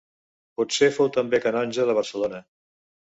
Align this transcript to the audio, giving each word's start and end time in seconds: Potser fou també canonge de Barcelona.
Potser 0.61 0.89
fou 0.95 1.11
també 1.17 1.41
canonge 1.45 1.89
de 1.91 1.97
Barcelona. 1.99 2.45